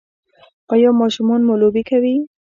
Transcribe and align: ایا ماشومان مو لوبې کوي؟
ایا 0.73 0.89
ماشومان 1.01 1.41
مو 1.47 1.53
لوبې 1.61 1.83
کوي؟ 1.89 2.15